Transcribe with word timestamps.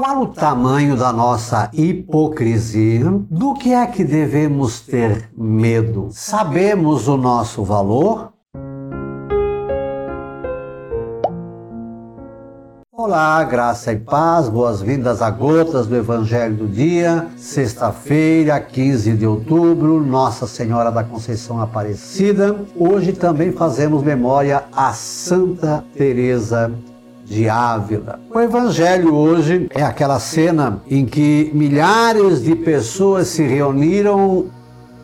Qual 0.00 0.22
o 0.22 0.28
tamanho 0.28 0.96
da 0.96 1.12
nossa 1.12 1.68
hipocrisia? 1.74 3.04
Do 3.30 3.52
que 3.52 3.74
é 3.74 3.86
que 3.86 4.02
devemos 4.02 4.80
ter 4.80 5.28
medo? 5.36 6.08
Sabemos 6.10 7.06
o 7.06 7.18
nosso 7.18 7.62
valor? 7.62 8.32
Olá, 12.90 13.44
graça 13.44 13.92
e 13.92 13.98
paz, 13.98 14.48
boas-vindas 14.48 15.20
a 15.20 15.28
Gotas 15.28 15.86
do 15.86 15.94
Evangelho 15.94 16.56
do 16.56 16.66
Dia, 16.66 17.26
sexta-feira, 17.36 18.58
15 18.58 19.12
de 19.12 19.26
outubro, 19.26 20.02
Nossa 20.02 20.46
Senhora 20.46 20.90
da 20.90 21.04
Conceição 21.04 21.60
Aparecida. 21.60 22.56
Hoje 22.74 23.12
também 23.12 23.52
fazemos 23.52 24.02
memória 24.02 24.64
a 24.72 24.94
Santa 24.94 25.84
Teresa 25.94 26.72
de 27.30 27.48
Ávila. 27.48 28.18
O 28.28 28.40
evangelho 28.40 29.14
hoje 29.14 29.68
é 29.72 29.84
aquela 29.84 30.18
cena 30.18 30.82
em 30.90 31.06
que 31.06 31.48
milhares 31.54 32.42
de 32.42 32.56
pessoas 32.56 33.28
se 33.28 33.44
reuniram 33.44 34.46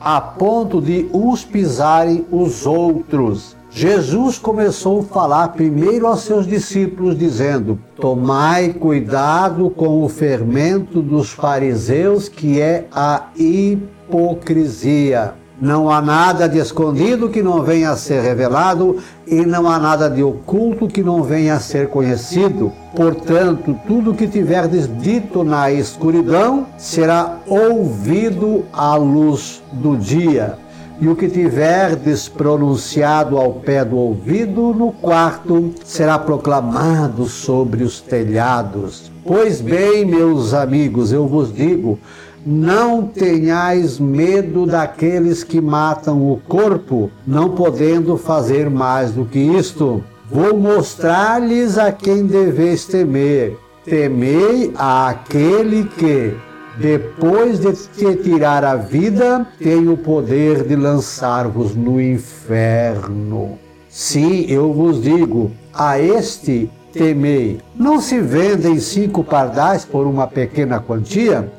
a 0.00 0.22
ponto 0.22 0.80
de 0.80 1.06
uns 1.12 1.44
pisarem 1.44 2.24
os 2.32 2.64
outros. 2.64 3.54
Jesus 3.70 4.38
começou 4.38 5.00
a 5.00 5.04
falar 5.04 5.48
primeiro 5.48 6.06
aos 6.06 6.20
seus 6.20 6.46
discípulos, 6.46 7.18
dizendo: 7.18 7.78
Tomai 7.96 8.72
cuidado 8.72 9.68
com 9.68 10.02
o 10.02 10.08
fermento 10.08 11.02
dos 11.02 11.30
fariseus, 11.30 12.26
que 12.28 12.58
é 12.58 12.86
a 12.90 13.26
hipocrisia. 13.36 15.34
Não 15.64 15.88
há 15.88 16.02
nada 16.02 16.46
de 16.46 16.58
escondido 16.58 17.30
que 17.30 17.42
não 17.42 17.62
venha 17.62 17.88
a 17.88 17.96
ser 17.96 18.20
revelado, 18.20 18.98
e 19.26 19.46
não 19.46 19.66
há 19.66 19.78
nada 19.78 20.10
de 20.10 20.22
oculto 20.22 20.86
que 20.86 21.02
não 21.02 21.22
venha 21.22 21.54
a 21.54 21.58
ser 21.58 21.88
conhecido. 21.88 22.70
Portanto, 22.94 23.74
tudo 23.86 24.12
que 24.12 24.28
tiverdes 24.28 24.86
dito 25.00 25.42
na 25.42 25.72
escuridão 25.72 26.66
será 26.76 27.38
ouvido 27.46 28.66
à 28.74 28.94
luz 28.96 29.62
do 29.72 29.96
dia. 29.96 30.58
E 31.00 31.08
o 31.08 31.16
que 31.16 31.30
tiverdes 31.30 32.28
pronunciado 32.28 33.38
ao 33.38 33.54
pé 33.54 33.86
do 33.86 33.96
ouvido 33.96 34.74
no 34.74 34.92
quarto 34.92 35.72
será 35.82 36.18
proclamado 36.18 37.24
sobre 37.24 37.84
os 37.84 38.02
telhados. 38.02 39.10
Pois 39.24 39.62
bem, 39.62 40.04
meus 40.04 40.52
amigos, 40.52 41.10
eu 41.10 41.26
vos 41.26 41.50
digo, 41.50 41.98
não 42.46 43.06
tenhais 43.06 43.98
medo 43.98 44.66
daqueles 44.66 45.42
que 45.42 45.60
matam 45.60 46.30
o 46.30 46.40
corpo, 46.48 47.10
não 47.26 47.50
podendo 47.50 48.16
fazer 48.16 48.68
mais 48.68 49.12
do 49.12 49.24
que 49.24 49.38
isto. 49.38 50.02
Vou 50.30 50.56
mostrar-lhes 50.56 51.78
a 51.78 51.92
quem 51.92 52.26
deveis 52.26 52.84
temer. 52.84 53.56
Temei 53.84 54.72
àquele 54.76 55.84
que, 55.84 56.34
depois 56.78 57.60
de 57.60 57.72
te 57.72 58.16
tirar 58.22 58.64
a 58.64 58.76
vida, 58.76 59.46
tem 59.58 59.88
o 59.88 59.96
poder 59.96 60.64
de 60.64 60.74
lançar-vos 60.74 61.74
no 61.74 62.00
inferno. 62.00 63.58
Sim, 63.88 64.46
eu 64.48 64.72
vos 64.72 65.02
digo, 65.02 65.50
a 65.72 66.00
este 66.00 66.70
temei. 66.92 67.60
Não 67.76 68.00
se 68.00 68.20
vendem 68.20 68.80
cinco 68.80 69.22
pardais 69.22 69.84
por 69.84 70.06
uma 70.06 70.26
pequena 70.26 70.80
quantia? 70.80 71.52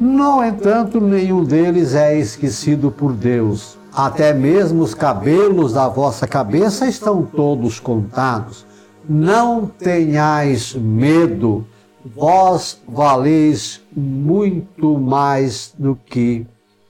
No 0.00 0.44
entanto, 0.44 1.00
nenhum 1.00 1.42
deles 1.42 1.92
é 1.92 2.16
esquecido 2.16 2.88
por 2.88 3.12
Deus. 3.12 3.76
Até 3.92 4.32
mesmo 4.32 4.80
os 4.82 4.94
cabelos 4.94 5.72
da 5.72 5.88
vossa 5.88 6.24
cabeça 6.24 6.86
estão 6.86 7.24
todos 7.24 7.80
contados. 7.80 8.64
Não 9.08 9.66
tenhais 9.66 10.72
medo, 10.72 11.66
vós 12.14 12.80
valeis 12.86 13.80
muito 13.96 14.96
mais 14.96 15.74
do 15.76 15.98
que 16.06 16.46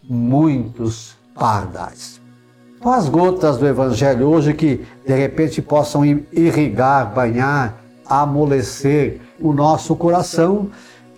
muitos 0.07 1.17
pardais. 1.35 2.21
Com 2.79 2.91
as 2.91 3.09
gotas 3.09 3.57
do 3.57 3.67
Evangelho 3.67 4.27
hoje 4.27 4.53
que 4.53 4.85
de 5.07 5.15
repente 5.15 5.63
possam 5.63 6.05
irrigar, 6.05 7.15
banhar, 7.15 7.75
amolecer 8.05 9.19
o 9.41 9.55
nosso 9.55 9.97
coração, 9.97 10.69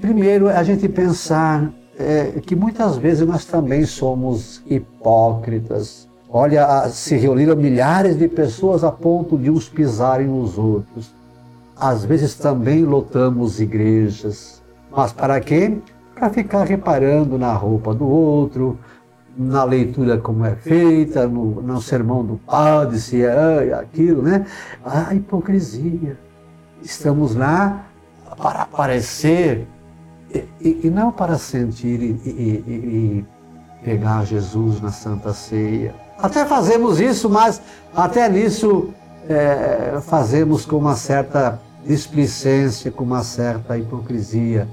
primeiro 0.01 0.49
a 0.49 0.63
gente 0.63 0.89
pensar 0.89 1.69
é, 2.01 2.41
que 2.41 2.57
muitas 2.57 2.97
vezes 2.97 3.27
nós 3.27 3.45
também 3.45 3.85
somos 3.85 4.63
hipócritas. 4.67 6.09
Olha, 6.29 6.89
se 6.89 7.17
reuniram 7.17 7.57
milhares 7.57 8.17
de 8.17 8.27
pessoas 8.29 8.83
a 8.83 8.91
ponto 8.91 9.37
de 9.37 9.51
uns 9.51 9.69
pisarem 9.69 10.29
nos 10.29 10.57
outros. 10.57 11.13
Às 11.77 12.05
vezes 12.05 12.35
também 12.35 12.85
lotamos 12.85 13.61
igrejas. 13.61 14.63
Mas 14.91 15.13
para 15.13 15.41
quê? 15.41 15.79
Para 16.15 16.31
ficar 16.31 16.65
reparando 16.65 17.39
na 17.39 17.53
roupa 17.53 17.95
do 17.95 18.07
outro, 18.07 18.79
na 19.37 19.65
leitura 19.65 20.19
como 20.19 20.45
é 20.45 20.55
feita, 20.55 21.27
no, 21.27 21.61
no 21.63 21.81
sermão 21.81 22.25
do 22.25 22.37
padre, 22.37 22.99
se 22.99 23.25
é 23.25 23.73
aquilo, 23.75 24.23
né? 24.23 24.47
A 24.85 25.15
hipocrisia. 25.15 26.19
Estamos 26.83 27.35
lá 27.35 27.87
para 28.37 28.63
aparecer 28.63 29.67
e, 30.61 30.81
e 30.85 30.91
não 30.91 31.11
para 31.11 31.39
sentir 31.39 32.01
e, 32.01 32.21
e, 32.25 32.31
e 32.31 33.25
pegar 33.85 34.25
Jesus 34.25 34.81
na 34.81 34.91
Santa 34.91 35.33
Ceia. 35.33 35.95
Até 36.19 36.45
fazemos 36.45 37.01
isso, 37.01 37.29
mas 37.31 37.61
até 37.95 38.29
nisso 38.29 38.91
é, 39.29 39.99
fazemos 40.03 40.67
com 40.67 40.77
uma 40.77 40.95
certa 40.95 41.61
displicência, 41.87 42.91
com 42.91 43.05
uma 43.05 43.23
certa 43.23 43.79
hipocrisia. 43.79 44.69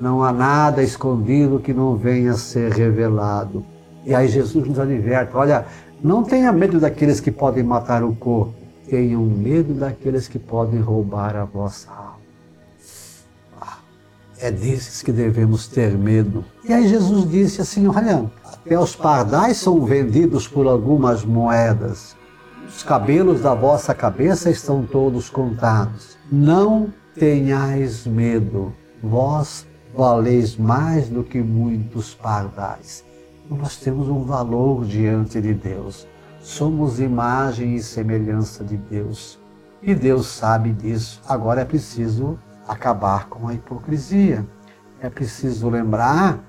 Não 0.00 0.22
há 0.22 0.32
nada 0.32 0.82
escondido 0.82 1.58
que 1.58 1.72
não 1.72 1.96
venha 1.96 2.32
a 2.32 2.36
ser 2.36 2.72
revelado. 2.72 3.64
E 4.04 4.14
aí 4.14 4.28
Jesus 4.28 4.66
nos 4.68 4.78
adverte: 4.78 5.36
olha, 5.36 5.66
não 6.02 6.22
tenha 6.22 6.52
medo 6.52 6.78
daqueles 6.78 7.20
que 7.20 7.30
podem 7.30 7.62
matar 7.62 8.02
o 8.04 8.14
corpo, 8.14 8.54
tenham 8.88 9.22
medo 9.22 9.74
daqueles 9.74 10.28
que 10.28 10.38
podem 10.38 10.80
roubar 10.80 11.36
a 11.36 11.44
vossa 11.44 11.90
alma. 11.90 12.15
É 14.38 14.50
desses 14.50 15.02
que 15.02 15.10
devemos 15.10 15.66
ter 15.66 15.96
medo. 15.96 16.44
E 16.64 16.72
aí 16.72 16.86
Jesus 16.86 17.30
disse 17.30 17.60
assim: 17.62 17.88
Olha, 17.88 18.30
até 18.44 18.78
os 18.78 18.94
pardais 18.94 19.56
são 19.56 19.84
vendidos 19.84 20.46
por 20.46 20.66
algumas 20.66 21.24
moedas. 21.24 22.14
Os 22.68 22.82
cabelos 22.82 23.40
da 23.40 23.54
vossa 23.54 23.94
cabeça 23.94 24.50
estão 24.50 24.84
todos 24.84 25.30
contados. 25.30 26.18
Não 26.30 26.92
tenhais 27.14 28.06
medo, 28.06 28.74
vós 29.02 29.66
valeis 29.96 30.56
mais 30.56 31.08
do 31.08 31.24
que 31.24 31.40
muitos 31.40 32.12
pardais. 32.12 33.02
Nós 33.48 33.76
temos 33.76 34.08
um 34.08 34.24
valor 34.24 34.84
diante 34.84 35.40
de 35.40 35.54
Deus. 35.54 36.06
Somos 36.40 37.00
imagem 37.00 37.76
e 37.76 37.82
semelhança 37.82 38.62
de 38.62 38.76
Deus. 38.76 39.38
E 39.82 39.94
Deus 39.94 40.26
sabe 40.26 40.72
disso. 40.72 41.22
Agora 41.26 41.62
é 41.62 41.64
preciso 41.64 42.38
acabar 42.66 43.28
com 43.28 43.48
a 43.48 43.54
hipocrisia. 43.54 44.44
É 45.00 45.08
preciso 45.08 45.68
lembrar 45.68 46.40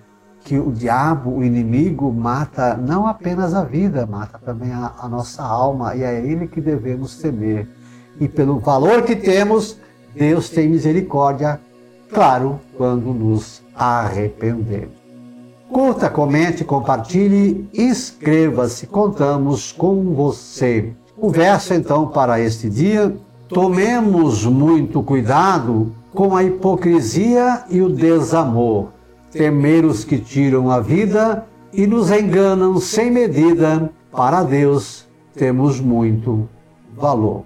que 0.43 0.57
o 0.57 0.71
diabo, 0.71 1.37
o 1.37 1.43
inimigo, 1.43 2.11
mata 2.11 2.77
não 2.77 3.05
apenas 3.05 3.53
a 3.53 3.63
vida, 3.63 4.05
mata 4.05 4.39
também 4.39 4.71
a, 4.71 4.93
a 4.97 5.09
nossa 5.09 5.43
alma, 5.43 5.95
e 5.95 6.03
é 6.03 6.25
ele 6.25 6.47
que 6.47 6.61
devemos 6.61 7.17
temer. 7.17 7.67
E 8.19 8.27
pelo 8.27 8.57
valor 8.59 9.03
que 9.03 9.15
temos, 9.15 9.77
Deus 10.15 10.49
tem 10.49 10.69
misericórdia, 10.69 11.59
claro, 12.13 12.61
quando 12.77 13.13
nos 13.13 13.61
arrependemos. 13.75 14.95
Curta, 15.69 16.09
comente, 16.09 16.63
compartilhe, 16.63 17.69
inscreva-se, 17.73 18.87
contamos 18.87 19.73
com 19.73 20.13
você. 20.13 20.93
O 21.17 21.29
verso 21.29 21.73
então 21.73 22.07
para 22.07 22.39
este 22.39 22.69
dia: 22.69 23.13
tomemos 23.49 24.45
muito 24.45 25.03
cuidado 25.03 25.93
com 26.13 26.35
a 26.35 26.43
hipocrisia 26.43 27.63
e 27.69 27.81
o 27.81 27.89
desamor, 27.89 28.89
temer 29.31 29.85
os 29.85 30.03
que 30.03 30.17
tiram 30.17 30.71
a 30.71 30.79
vida 30.79 31.45
e 31.73 31.85
nos 31.85 32.11
enganam 32.11 32.79
sem 32.79 33.11
medida. 33.11 33.89
Para 34.11 34.43
Deus 34.43 35.07
temos 35.35 35.79
muito 35.79 36.47
valor. 36.95 37.43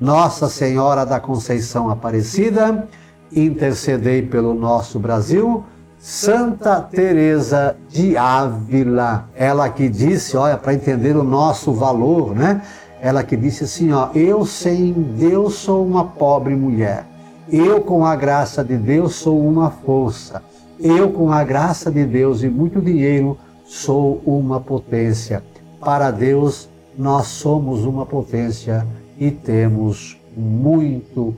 Nossa 0.00 0.48
Senhora 0.48 1.04
da 1.04 1.18
Conceição 1.18 1.90
Aparecida, 1.90 2.88
intercedei 3.34 4.22
pelo 4.22 4.54
nosso 4.54 4.98
Brasil. 4.98 5.64
Santa 5.98 6.80
Teresa 6.80 7.76
de 7.88 8.16
Ávila, 8.16 9.28
ela 9.34 9.68
que 9.68 9.88
disse, 9.88 10.36
olha, 10.36 10.56
para 10.56 10.74
entender 10.74 11.16
o 11.16 11.22
nosso 11.22 11.72
valor, 11.72 12.34
né? 12.34 12.62
Ela 13.00 13.22
que 13.22 13.36
disse 13.36 13.64
assim, 13.64 13.92
ó, 13.92 14.10
eu 14.14 14.44
sem 14.44 14.92
Deus 14.92 15.54
sou 15.54 15.84
uma 15.84 16.04
pobre 16.04 16.54
mulher 16.54 17.11
eu, 17.52 17.82
com 17.82 18.06
a 18.06 18.16
graça 18.16 18.64
de 18.64 18.78
Deus, 18.78 19.16
sou 19.16 19.38
uma 19.46 19.70
força. 19.70 20.42
Eu, 20.80 21.12
com 21.12 21.30
a 21.30 21.44
graça 21.44 21.90
de 21.90 22.04
Deus 22.04 22.42
e 22.42 22.48
muito 22.48 22.80
dinheiro, 22.80 23.36
sou 23.66 24.22
uma 24.24 24.58
potência. 24.58 25.44
Para 25.78 26.10
Deus, 26.10 26.68
nós 26.96 27.26
somos 27.26 27.84
uma 27.84 28.06
potência 28.06 28.86
e 29.18 29.30
temos 29.30 30.18
muito 30.34 31.36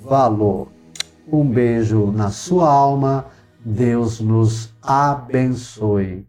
valor. 0.00 0.68
Um 1.30 1.44
beijo 1.44 2.12
na 2.12 2.30
sua 2.30 2.70
alma. 2.70 3.26
Deus 3.64 4.20
nos 4.20 4.72
abençoe. 4.80 6.24